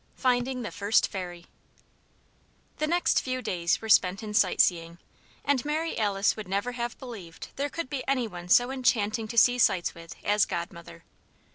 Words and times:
III 0.01 0.15
FINDING 0.23 0.61
THE 0.63 0.71
FIRST 0.71 1.07
FAIRY 1.09 1.45
The 2.77 2.87
next 2.87 3.21
few 3.21 3.39
days 3.39 3.81
were 3.83 3.87
spent 3.87 4.23
in 4.23 4.33
sightseeing; 4.33 4.97
and 5.45 5.63
Mary 5.63 5.95
Alice 5.99 6.35
would 6.35 6.47
never 6.47 6.71
have 6.71 6.97
believed 6.97 7.49
there 7.55 7.69
could 7.69 7.87
be 7.87 8.03
any 8.07 8.27
one 8.27 8.49
so 8.49 8.71
enchanting 8.71 9.27
to 9.27 9.37
see 9.37 9.59
sights 9.59 9.93
with 9.93 10.15
as 10.23 10.45
Godmother. 10.45 11.03